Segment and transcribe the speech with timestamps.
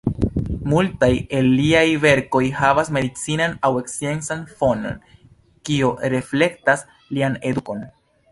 [0.71, 4.97] Multaj el liaj verkoj havas medicinan aŭ sciencan fonon
[5.69, 6.85] kio reflektas
[7.19, 7.85] lian edukon.